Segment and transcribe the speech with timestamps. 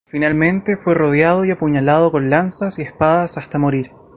[0.07, 3.91] Finalmente fue rodeado y apuñalado con lanzas y espadas hasta morir.